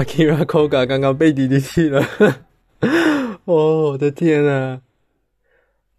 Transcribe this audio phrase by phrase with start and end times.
[0.00, 2.02] Akira Koga 刚刚被 DDT 了，
[3.44, 4.80] 哦，我的天啊！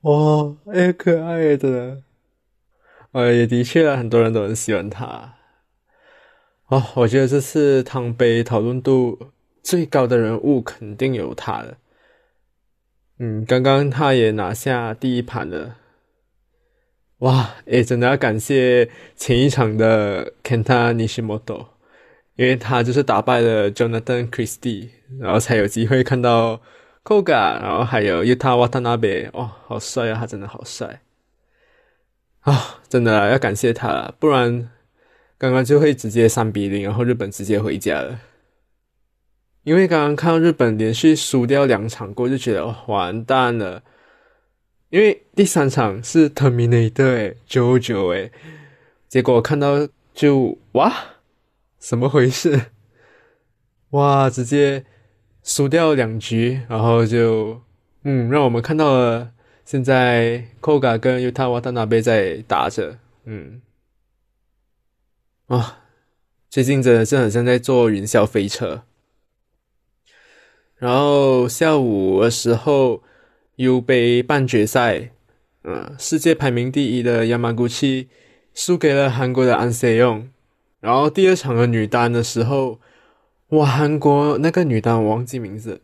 [0.02, 2.02] 哇，哎，可爱的，
[3.11, 5.36] 呃，也的确，很多人都很喜欢他。
[6.70, 11.77] 哦，我觉得这次汤杯讨论度最高的人物肯定有他了。
[13.20, 15.75] 嗯，刚刚他也拿下第一盘了。
[17.20, 21.68] 哇，诶，真的要感谢前一场的 Kenta Nishimoto，
[22.35, 26.62] 因为他就是打败了 Jonathan Christie，然后才有机会看到
[27.04, 31.02] Koga，然后还有 Yuta Watanabe，哇，好帅啊，他真的好帅
[32.41, 34.70] 啊，真的要感谢他，不然
[35.38, 38.20] 刚刚就会直接三比零，然后日本直接回家了。
[39.63, 43.84] 因为刚刚看到日本连续输掉两场过，就觉得完蛋了。
[44.90, 48.32] 因为第三场是 Terminator 哎，九九哎，
[49.07, 50.91] 结果看到就哇，
[51.82, 52.68] 怎么回事？
[53.91, 54.85] 哇，直接
[55.43, 57.62] 输掉两局，然后就
[58.04, 59.32] 嗯，让我们看到了
[59.65, 63.62] 现在 Koga 跟 Uta Watanabe 在打着，嗯，
[65.47, 65.79] 啊，
[66.50, 68.84] 最近真的是很像在坐云霄飞车。
[70.78, 73.03] 然后下午的时候。
[73.57, 75.12] U 杯半决赛，
[75.66, 78.07] 嗯，世界排名第一的 Yamaguchi
[78.56, 80.29] 输给了韩国的安 Se Young。
[80.81, 82.81] 然后第二场的女单的时候，
[83.50, 85.81] 哇，韩国那个女单我忘记名字，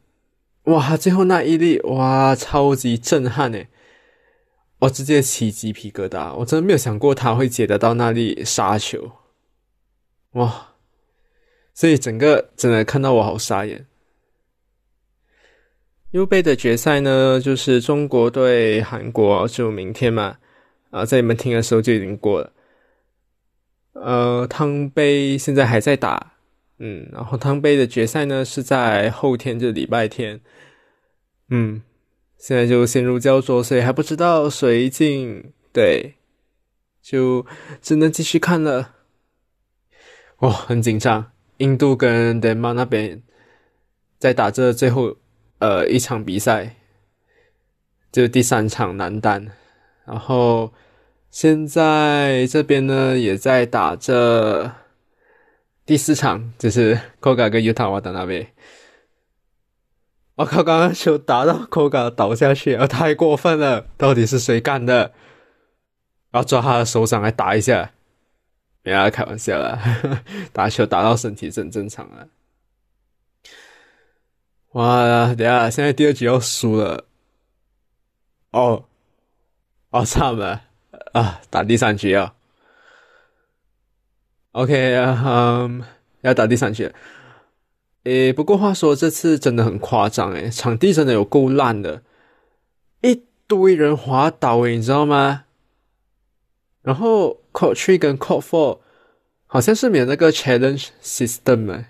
[0.64, 3.70] 哇，最后那一粒，哇，超级震撼诶！
[4.80, 9.12] 我直接起鸡皮疙瘩，我真的没有想过她会接得到那粒杀球，
[10.34, 10.74] 哇！
[11.74, 13.86] 所以整个真的看到我好傻眼。
[16.12, 20.38] U 杯的决赛呢，就是中国对韩国，就明天嘛。
[20.90, 22.54] 啊，在你们听的时候就已经过了。
[24.02, 26.34] 呃，汤杯现在还在打，
[26.80, 30.40] 嗯，然后汤杯的决赛呢是在后天，就礼拜天。
[31.50, 31.82] 嗯，
[32.38, 36.16] 现在就陷入焦灼，所以还不知道谁进，对，
[37.02, 37.46] 就
[37.82, 38.96] 只能继续看了。
[40.40, 43.24] 哇，很紧张，印度跟丹麦那边
[44.18, 45.18] 在打这最后。
[45.60, 46.76] 呃，一场比赛，
[48.12, 49.48] 就第三场男单，
[50.06, 50.72] 然后
[51.38, 54.74] 现在这边呢也在打着
[55.86, 58.52] 第四场，就是 Koga 跟 Uta 瓦达那边。
[60.34, 63.86] 我靠，刚刚球打到 Koga 倒下去，啊，太过分了！
[63.98, 65.14] 到底是谁干的？
[66.32, 67.92] 要抓他的手掌来打一下？
[68.82, 69.80] 没啊，开玩笑啦，
[70.52, 72.26] 打球打到身体是很正常啊。
[74.72, 77.06] 哇，等下，现在第二局要输了，
[78.50, 78.86] 哦，
[79.92, 80.64] 哦，差了
[81.18, 82.36] 啊，打第三局啊
[84.52, 85.84] ，OK 啊，嗯，
[86.22, 86.94] 要打第三局，
[88.04, 92.04] 诶，不过话说，这次真的很夸张诶，场地真的有够烂的，
[93.02, 95.46] 一堆人滑倒诶，你知道吗？
[96.84, 98.80] 然后 Court Three 跟 Court Four
[99.48, 101.86] 好像是没有那个 Challenge System 诶。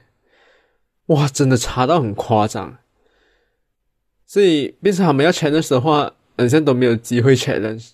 [1.08, 2.78] 哇，真的差到很夸张，
[4.26, 7.92] 所以变成他们要 challenge 的话，好像都没有机会 challenge，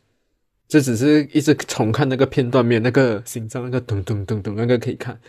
[0.74, 5.20] 就只是一直重看那个片段面，那个心脏那个咚咚咚咚那个可以看，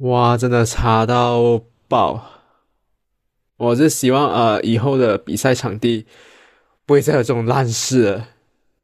[0.00, 2.22] 哇，真的差到爆！
[3.56, 6.04] 我是希望呃以后的比赛场地
[6.84, 8.28] 不会再有这种烂事了。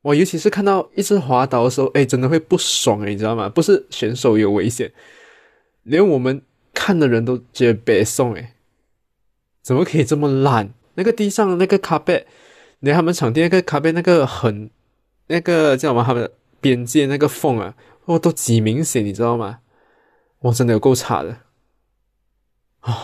[0.00, 3.50] 我尤其是看到一直滑倒的时候，哎，真的会不爽哎，你知道吗？
[3.50, 4.90] 不是选手有危险，
[5.82, 6.40] 连我们。
[6.74, 8.54] 看的人都觉得别送诶，
[9.62, 10.72] 怎么可以这么烂？
[10.94, 12.26] 那个地上那个卡背，
[12.80, 14.70] 连他们场地那个卡背那个很
[15.28, 16.04] 那个叫什么？
[16.04, 17.74] 他们边界那个缝啊，
[18.04, 19.60] 哦，都极明显，你知道吗？
[20.40, 21.38] 哇，真的有够差的
[22.80, 22.94] 啊！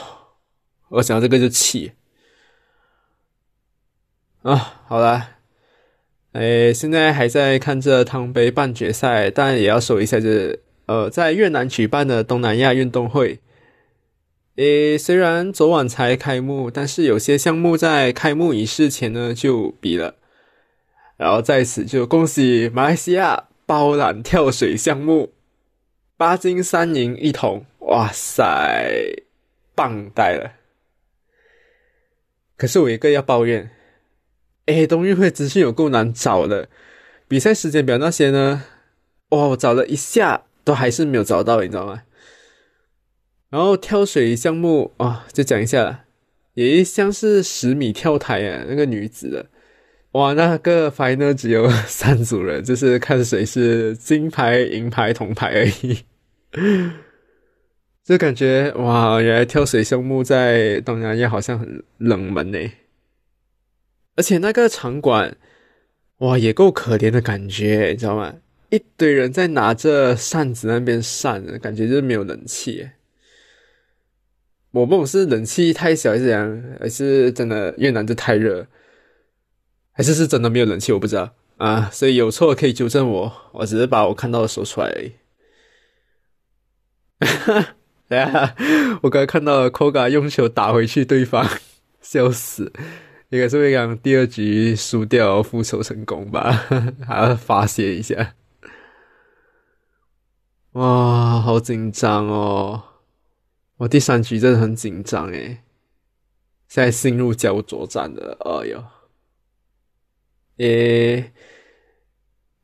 [0.88, 1.92] 我想到这个就气
[4.42, 4.82] 啊！
[4.86, 5.30] 好了，
[6.32, 13.40] 哎，现在还在看这汤杯半决赛，但也要说一下，就是呃，在越南举办的东南亚运动会。
[14.56, 20.16] 诶，虽然昨晚才开幕，但是有些项目在开幕仪式前呢就比了。
[21.18, 25.34] 然后在此就恭喜马来西亚包揽跳水项目，
[26.16, 29.24] 八金三银一铜，哇塞，
[29.74, 30.52] 棒呆了！
[32.56, 33.70] 可是我一个要抱怨，
[34.66, 36.68] 诶，冬运会资讯有够难找的，
[37.28, 38.64] 比赛时间表那些呢，
[39.30, 42.04] 哇，我找了一下都还是没有找到，你知道吗？
[43.50, 46.04] 然后跳水项目啊，就讲一下，
[46.54, 49.46] 也一项是十米跳台啊，那个女子的，
[50.12, 55.98] 哇，那个牌呢只有 三组人，就是看谁是金牌、银牌、铜牌而已。
[58.04, 62.58] 就感觉哇，原来跳水项目在东南亚好像很冷门呢。
[64.16, 65.36] 而且那个场馆，
[66.18, 68.34] 哇，也够可怜的感觉，你知道吗？
[68.70, 72.88] 一堆人在拿着扇子那边扇，感觉就是没有冷气。
[74.70, 78.66] 我不懂是冷气太小还是怎样，还是真的越南就太热，
[79.98, 81.90] 还是是真的没有冷气，我不知道啊。
[81.90, 85.12] 所以有错可以纠正我，我只是把我看到的说出来而已。
[88.08, 88.54] 对啊，
[89.02, 91.44] 我刚看到 Koga 用球打回去，对方
[92.00, 92.72] 笑死，
[93.30, 96.52] 应该是会让第二局输掉，复仇成功吧，
[97.04, 98.36] 还要发泄一下。
[100.74, 102.84] 哇，好紧张哦！
[103.78, 105.64] 我第三局真的很紧张诶，
[106.68, 108.38] 现在进入焦灼战了。
[108.44, 108.84] 哎呦，
[110.58, 111.32] 诶，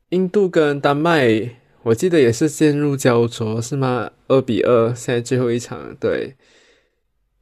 [0.09, 4.11] 印度跟丹麦，我记得也是陷入焦灼，是吗？
[4.27, 6.35] 二比二，现在最后一场，对。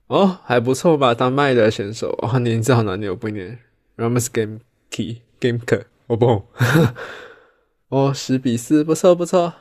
[0.07, 1.15] 哦，还不错吧？
[1.15, 3.59] 丹麦的选手，哦，名字好难念，我不念。
[3.97, 4.59] Ramos Game
[4.91, 6.45] Key Game K，我不。
[7.89, 9.53] 哦，十比四，不错不错。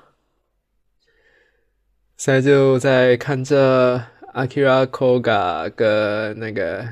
[2.17, 6.87] 现在就在看着 Akira Koga 跟那个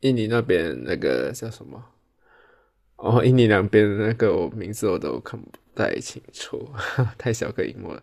[0.00, 1.84] 印尼那边那个叫什么？
[3.02, 6.70] 哦，印尼两边的那个名字我都看不太清楚，
[7.16, 8.02] 太小个荧幕了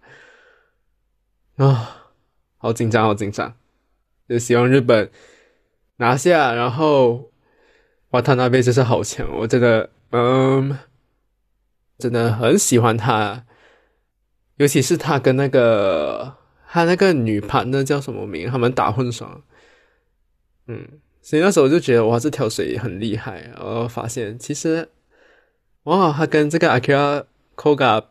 [1.57, 2.13] 啊！
[2.57, 3.55] 好紧张，好紧张！
[4.27, 5.09] 就希望日本
[5.97, 7.31] 拿下，然后
[8.09, 10.77] 哇，他那边真是好强，我真的嗯，
[11.99, 13.45] 真的很喜欢他。
[14.55, 16.35] 尤其是他跟那个
[16.67, 18.49] 他那个女盘的叫什么名？
[18.49, 19.43] 他们打混双，
[20.65, 23.51] 嗯，所以那时候我就觉得哇，这条水很厉害。
[23.53, 24.87] 然后发现其实
[25.83, 27.25] 哇，他跟这个 Akira
[27.57, 28.05] Koga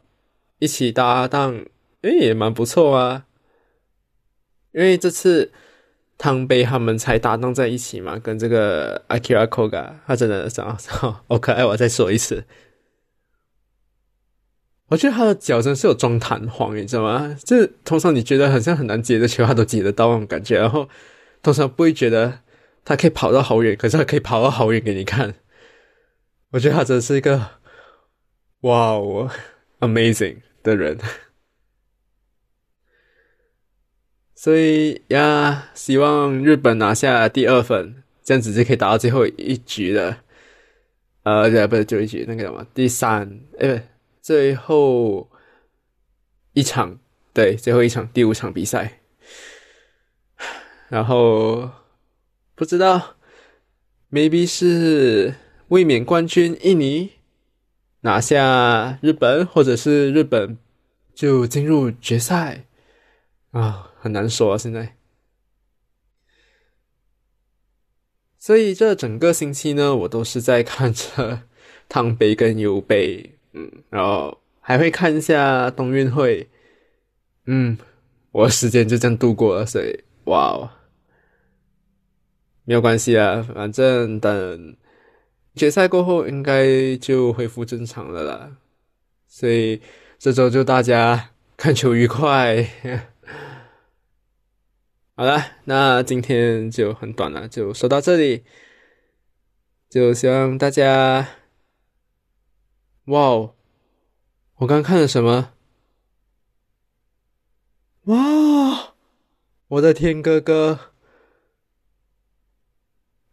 [0.58, 1.64] 一起搭档，
[2.02, 3.24] 诶，也蛮不错啊。
[4.72, 5.50] 因为这次
[6.18, 11.64] 汤杯他们才搭档在一起嘛，跟这个 Akira Koga，他真的长好好可爱。
[11.64, 12.44] 我再说一次。
[14.88, 17.34] 我觉得他的脚真是有装弹簧，你知道吗？
[17.42, 20.58] 这通常你觉得好像很难接的球，他都接得到那种感觉。
[20.58, 20.86] 然后
[21.42, 22.40] 通常不会觉得
[22.86, 25.34] 他可以跑到好远，可是他可以跑到好远给你看。
[26.52, 27.50] 我觉得他真是一个
[28.60, 29.28] 哇哦
[29.80, 30.96] ，amazing 的人。
[34.34, 40.22] 所以呀，希望日本拿下第二分，这样子就可以打到最后一局了。
[41.24, 43.82] 呃，不是最后一局，那个什么第三，哎不。
[44.22, 45.30] 最后
[46.52, 46.98] 一场，
[47.32, 49.00] 对，最后一场第五场比赛，
[50.88, 51.70] 然后
[52.56, 53.14] 不知道
[54.10, 55.36] ，maybe 是
[55.68, 57.12] 卫冕冠军印尼
[58.00, 60.58] 拿下日本，或者是日本
[61.14, 62.64] 就进入决赛
[63.52, 64.96] 啊，很难说啊，现在。
[68.38, 71.42] 所以这整个星期呢，我都是在看着
[71.88, 73.34] 汤杯跟油杯。
[73.52, 76.48] 嗯，然后还会看一下冬运会，
[77.46, 77.78] 嗯，
[78.32, 80.70] 我时间就这样度过了，所以哇哦，
[82.66, 84.76] 没有关系啊，反正等
[85.54, 88.56] 决赛过后应该就恢复正常了啦，
[89.26, 89.80] 所以
[90.18, 92.68] 这周就大家看球愉快。
[95.14, 98.44] 好了，那今天就很短了，就说到这里，
[99.88, 101.26] 就希望大家。
[103.06, 103.54] 哇哦！
[104.56, 105.52] 我刚看了什么？
[108.06, 108.94] 哇！
[109.68, 110.92] 我的天哥哥！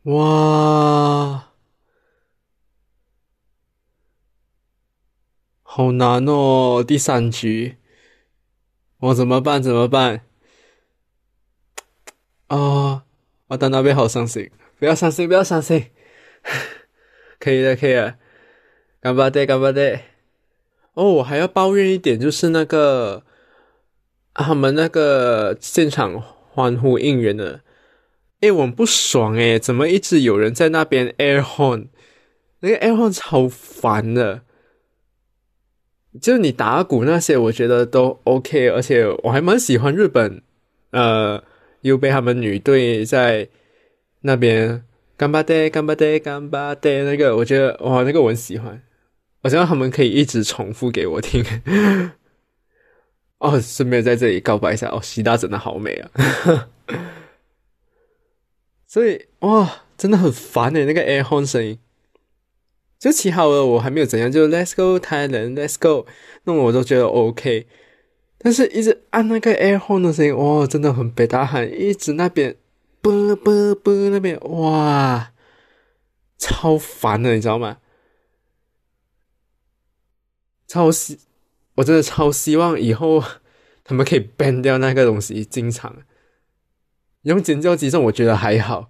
[0.03, 1.50] 哇！
[5.62, 7.77] 好难哦，第三局，
[9.00, 9.63] 我怎么办？
[9.63, 10.25] 怎么办？
[12.48, 13.05] 啊！
[13.48, 15.89] 我在那边好伤心，不要伤心，不要伤心，
[17.39, 18.17] 可以的，可以的。
[19.00, 20.03] 干巴爹，干巴爹！
[20.93, 23.24] 哦，我还要抱怨一点，就是那个
[24.33, 27.62] 他们那个现场欢呼应援的，
[28.43, 31.88] 哎，我不爽哎，怎么一直有人在那边 air horn？
[32.59, 34.41] 那个 air horn 超烦的。
[36.21, 40.41] 就你打鼓那些，我觉得都 OK，而且我还蛮喜欢日本，
[40.91, 41.41] 呃，
[41.81, 43.47] 又被他们女队在
[44.21, 44.83] 那边
[45.15, 48.83] 干巴爹，干巴爹，干巴爹，那个我觉得哇，那个我很喜欢。
[49.43, 51.43] 我希望他们可以一直重复给我听。
[53.39, 56.12] 哦，顺便在这里告白一下哦，西大真的好美啊！
[58.93, 61.79] 所以哇，真的很烦诶，那个 air horn 声音。
[63.00, 66.05] 就起好了，我还没有怎样，就 Let's go Thailand，Let's go，
[66.43, 67.65] 那我都觉得 OK。
[68.38, 72.55] 但是一直按那个 air horn 的声音，哇，真的很北大喊，一直那边
[73.01, 75.33] 啵啵啵那边，哇，
[76.38, 77.79] 超烦的，你知道吗？
[80.67, 81.17] 超希，
[81.77, 83.23] 我真的超希望以后
[83.83, 86.03] 他们可以 ban 掉那个东西，经常
[87.24, 88.89] 用尖叫机这种我觉得还好，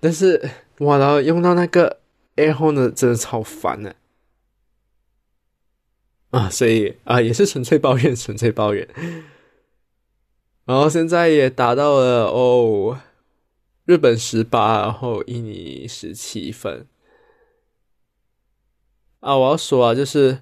[0.00, 2.00] 但是哇，然后用到那个
[2.36, 3.96] air horn 呢，真的超烦的。
[6.30, 8.88] 啊，所以啊，也是纯粹抱怨， 纯粹抱怨。
[10.64, 12.98] 然后现在也达到了哦，
[13.84, 16.86] 日本十八，然后印尼十七分。
[19.20, 20.40] 啊，我要说啊，就是，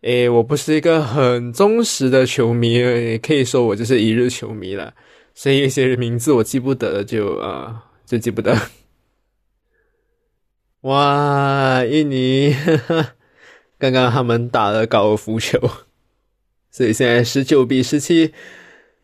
[0.00, 4.94] 诶，我不是一个很忠实的球迷，也可以说我就是一日球迷了。
[5.36, 8.58] 所以有些名字我记不得，就啊， 就记不得。
[10.80, 12.56] 哇，印尼。
[13.78, 15.60] 刚刚他们打了高尔夫球，
[16.70, 18.32] 所以现在十九比十七，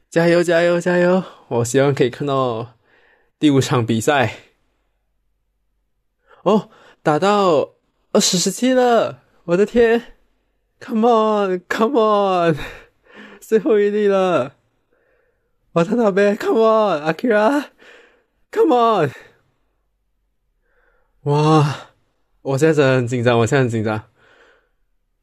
[0.09, 1.23] 加油加油加油！
[1.49, 2.79] 我希望可以看到
[3.39, 4.37] 第五场比赛。
[6.45, 6.71] 哦，
[7.03, 7.75] 打到
[8.13, 10.15] 二十十七了，我的天
[10.81, 12.57] ！Come on Come on，
[13.39, 14.57] 最后一粒了！
[15.73, 19.11] 我他那边 Come on Akira，Come on！
[21.23, 21.89] 哇，
[22.43, 24.05] 我现在真的很紧张，我现在很紧张。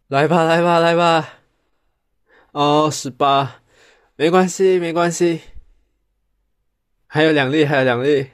[0.07, 1.35] 来吧，来吧，来吧！
[2.51, 3.61] 哦，十八，
[4.15, 5.41] 没关系，没关系，
[7.05, 8.31] 还有两粒，还有两粒。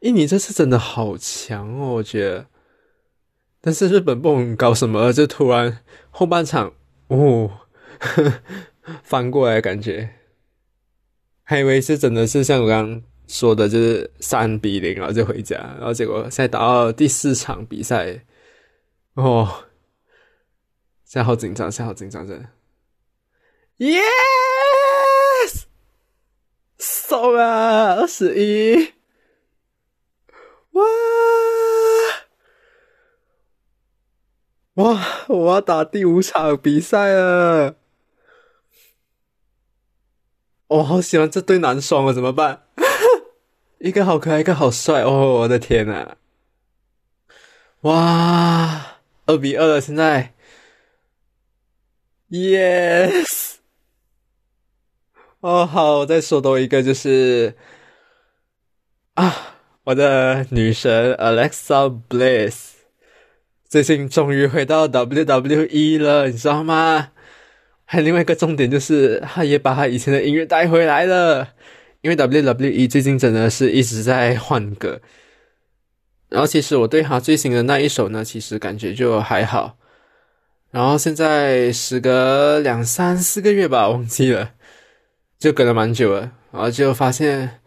[0.00, 2.46] 印尼这次真的好强哦，我觉得。
[3.60, 5.78] 但是日本不搞什么，就突然
[6.10, 6.72] 后半场
[7.08, 7.50] 哦
[9.04, 10.08] 翻过来，感觉
[11.44, 18.24] 还以为是真的是像我刚刚说的，就是三比零，然后就回家，然后结果现在打到第四场比赛。
[19.14, 19.64] 哦，
[21.04, 22.48] 现在好紧张，现在好紧张，真的。
[23.78, 25.64] Yes，
[26.78, 28.92] 送啊，二十一，
[30.72, 30.84] 哇
[34.74, 37.76] 哇，我要打第五场比赛了。
[40.68, 42.62] 我好喜欢这对男双啊，怎么办？
[43.80, 45.40] 一个好可爱，一个好帅哦！
[45.40, 46.16] 我的天呐，
[47.82, 48.98] 哇！
[49.26, 50.34] 二比二了，现在
[52.30, 53.56] ，yes，
[55.40, 57.56] 哦好，我再说多一个，就是
[59.14, 62.72] 啊，我的女神 Alexa Bliss
[63.68, 67.12] 最近终于回到 WWE 了，你知道吗？
[67.90, 71.54] 还有另外一个重点就是，他也把他以前的音乐带回来了，
[72.02, 75.00] 因为 WWE 最近真的是一直在换歌。
[76.28, 79.78] 然后其实我对他最新的那一首呢，其实感觉就还好。
[80.70, 84.50] 然后现在时隔两三四个月吧，忘记了，
[85.38, 86.32] 就隔了蛮久了。
[86.52, 87.60] 然后就发现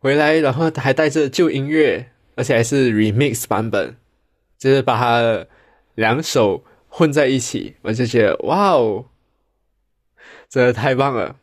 [0.00, 2.04] 回来，然后还带着旧音乐，
[2.34, 3.94] 而且还是 remix 版本，
[4.58, 5.46] 就是把它
[5.94, 9.06] 两首混在一起，我就觉得哇哦，
[10.52, 11.34] 真的太棒了。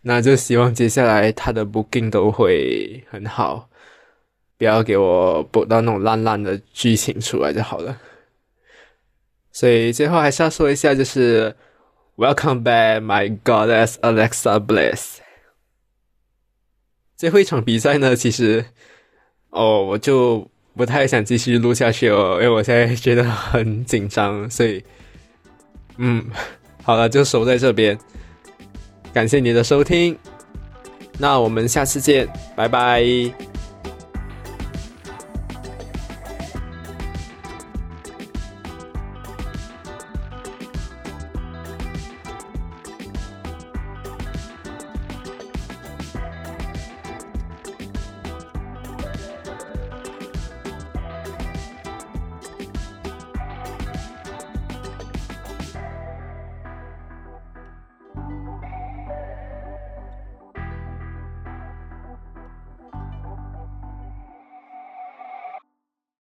[0.00, 3.68] 那就希望接下来他的 booking 都会很好。
[4.56, 8.00] 不要给我播到那种烂烂的剧情出来就好了。
[9.52, 11.54] 所以最后还是要说一下，就是
[12.16, 15.18] Welcome back, my goddess Alexa Bliss。
[17.16, 18.64] 最后一场比赛呢，其实
[19.50, 24.48] 哦，我就不太想继续录下去哦，因为我现在觉得很紧张。
[24.48, 24.82] 所以，
[25.98, 26.30] 嗯，
[26.88, 27.98] 好了，就守在这边。
[29.12, 30.18] 感谢您的收听，
[31.18, 32.26] 那我们下次见，
[32.56, 33.04] 拜拜。